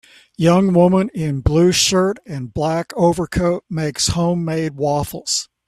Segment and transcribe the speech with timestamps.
[0.39, 5.47] Young woman in blue shirt and black overcoat makes homemade waffles